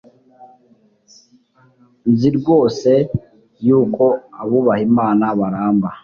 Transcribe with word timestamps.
nzi 2.11 2.29
rwose 2.37 2.91
yuko 3.65 4.05
abubaha 4.41 4.81
imana 4.89 5.25
baramba 5.39 5.89